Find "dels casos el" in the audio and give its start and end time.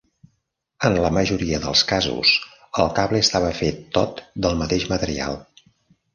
1.65-2.89